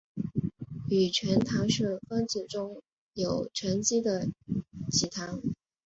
[0.89, 2.81] 己醛糖是分子中
[3.13, 4.27] 有醛基的
[4.89, 5.39] 己糖。